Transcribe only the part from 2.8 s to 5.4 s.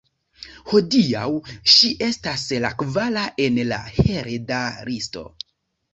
kvara en la hereda listo.